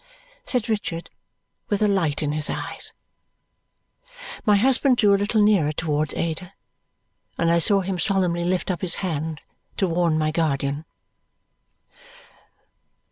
[0.47, 1.11] said Richard
[1.69, 2.91] with a light in his eyes.
[4.47, 6.53] My husband drew a little nearer towards Ada,
[7.37, 9.41] and I saw him solemnly lift up his hand
[9.77, 10.85] to warn my guardian.